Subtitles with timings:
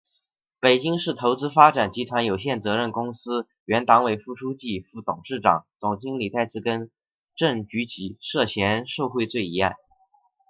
[0.59, 6.89] 北京市文化投资发展集团有限责任公司原党委副书记、副董事长、总经理戴自更
[7.37, 9.75] （正局级）涉嫌受贿罪一案